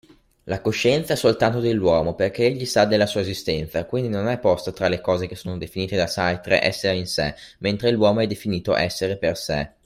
La 0.45 0.61
coscienza 0.61 1.13
è 1.13 1.15
soltanto 1.15 1.59
dell'uomo 1.59 2.15
perché 2.15 2.45
egli 2.47 2.65
sa 2.65 2.85
della 2.85 3.05
sua 3.05 3.21
esistenza, 3.21 3.85
quindi 3.85 4.09
non 4.09 4.27
è 4.29 4.39
posta 4.39 4.71
tra 4.71 4.87
le 4.89 4.99
cose 4.99 5.27
che 5.27 5.35
sono 5.35 5.59
definite 5.59 5.95
da 5.95 6.07
Sartre 6.07 6.59
“essere 6.63 6.95
in 6.97 7.05
se”, 7.05 7.35
mentre 7.59 7.91
l'uomo 7.91 8.21
è 8.21 8.25
definito 8.25 8.75
“essere 8.75 9.15
per 9.15 9.37
se”. 9.37 9.71